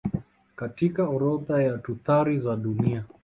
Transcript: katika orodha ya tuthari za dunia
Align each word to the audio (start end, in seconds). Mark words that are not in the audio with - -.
katika 0.55 1.09
orodha 1.09 1.63
ya 1.63 1.77
tuthari 1.77 2.37
za 2.37 2.55
dunia 2.55 3.05